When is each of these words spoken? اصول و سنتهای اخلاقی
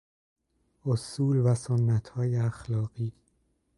اصول 0.85 1.37
و 1.37 1.55
سنتهای 1.55 2.35
اخلاقی 2.37 3.13